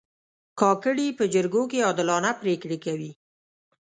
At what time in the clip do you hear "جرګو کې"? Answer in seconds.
1.33-1.85